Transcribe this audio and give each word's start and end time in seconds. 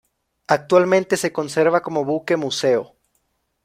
Actualmente 0.47 1.15
se 1.15 1.31
conserva 1.31 1.81
como 1.83 2.03
buque 2.05 2.35
museo. 2.35 2.95